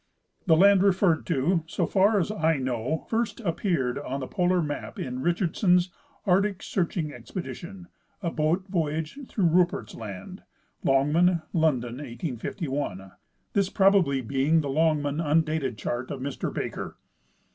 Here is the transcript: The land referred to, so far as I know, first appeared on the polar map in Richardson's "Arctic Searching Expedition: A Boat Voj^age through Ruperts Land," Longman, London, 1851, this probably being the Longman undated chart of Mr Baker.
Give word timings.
The 0.47 0.55
land 0.55 0.81
referred 0.81 1.27
to, 1.27 1.63
so 1.67 1.85
far 1.85 2.19
as 2.19 2.31
I 2.31 2.57
know, 2.57 3.05
first 3.07 3.39
appeared 3.41 3.99
on 3.99 4.19
the 4.19 4.25
polar 4.25 4.59
map 4.59 4.97
in 4.97 5.21
Richardson's 5.21 5.91
"Arctic 6.25 6.63
Searching 6.63 7.13
Expedition: 7.13 7.87
A 8.23 8.31
Boat 8.31 8.71
Voj^age 8.71 9.27
through 9.29 9.45
Ruperts 9.49 9.93
Land," 9.93 10.41
Longman, 10.83 11.43
London, 11.53 11.97
1851, 11.97 13.11
this 13.53 13.69
probably 13.69 14.21
being 14.21 14.61
the 14.61 14.69
Longman 14.69 15.21
undated 15.21 15.77
chart 15.77 16.09
of 16.09 16.19
Mr 16.19 16.51
Baker. 16.51 16.97